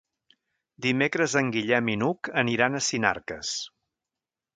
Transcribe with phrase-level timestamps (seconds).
[0.85, 3.53] Dimecres en Guillem i n'Hug aniran a Sinarques.